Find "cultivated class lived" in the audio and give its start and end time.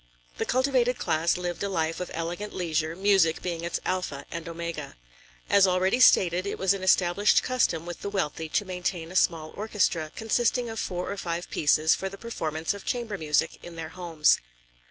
0.47-1.61